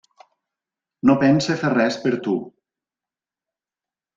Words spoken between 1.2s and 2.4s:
pense fer res per tu.